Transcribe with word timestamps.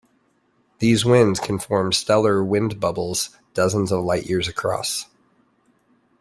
These 0.79 1.05
winds 1.05 1.39
can 1.39 1.59
form 1.59 1.93
stellar 1.93 2.43
wind 2.43 2.79
bubbles 2.79 3.37
dozens 3.53 3.91
of 3.91 4.03
light 4.03 4.25
years 4.25 4.47
across. 4.47 5.05